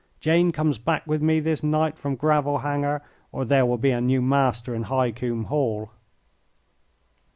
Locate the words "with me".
1.05-1.39